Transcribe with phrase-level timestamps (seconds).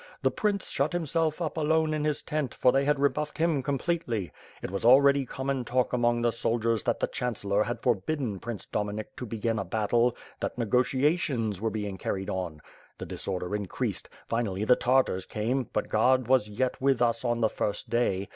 [0.23, 4.31] The prince shut himself up alone in his tent, for they had rebuffed him completely.
[4.63, 8.65] It was already common talk among the soldiers that the (.Chan cellor had forbidden Prince
[8.65, 12.63] Dominik to begin a bat tle— that negotiations were being carried on.
[12.97, 17.47] The disorder •increased— finally the Tartars came, but God was yet with us on the
[17.49, 18.29] first day.